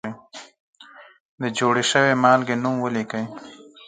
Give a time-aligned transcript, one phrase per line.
[1.41, 3.23] د جوړې شوې مالګې نوم ولیکئ.